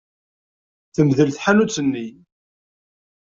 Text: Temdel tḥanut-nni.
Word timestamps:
Temdel 0.95 1.29
tḥanut-nni. 1.31 2.07